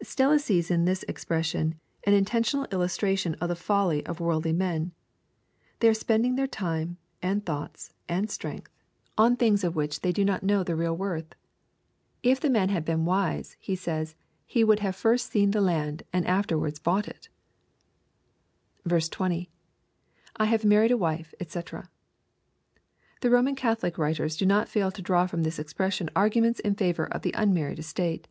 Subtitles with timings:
[0.04, 1.74] ]Stella sees in this expression
[2.04, 4.92] an intentional illustration of the folly of worldly men.
[5.80, 8.70] They are spending their time, and thoughts, and strength.
[8.70, 8.70] LUKE.
[8.70, 8.70] CHAP.
[8.70, 9.16] XIV.
[9.18, 11.34] 165 on things of which they do not know the real worth.
[12.22, 14.14] If the mao had been wise, he says"
[14.46, 17.28] he would first have seen the land, and afterwards bought it."
[18.88, 19.50] 20.
[20.12, 21.88] —[/ have married a wife, dsci\
[23.22, 27.06] The Roman Catholic writers do not fail to draw from this expression arguments in favor
[27.06, 28.28] of the unmarried estate.